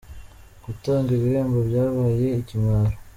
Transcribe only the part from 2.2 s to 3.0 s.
ikimwaro